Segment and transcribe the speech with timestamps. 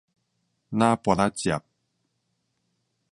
[0.03, 0.05] 林菝
[1.15, 1.61] 仔汁